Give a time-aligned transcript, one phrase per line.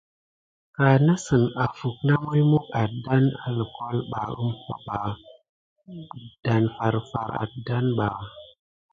[0.75, 3.99] Kanasick ofuck na mulmuck adane àlékloe
[4.43, 4.99] umpay ba
[6.43, 8.07] dan farfar adan ba.